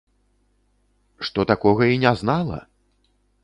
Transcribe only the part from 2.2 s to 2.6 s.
знала!